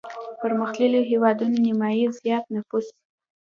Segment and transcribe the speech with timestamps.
[0.41, 2.87] پرمختلليو هېوادونو نيمايي زيات نفوس